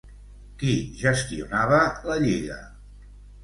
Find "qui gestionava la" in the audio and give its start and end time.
0.61-2.19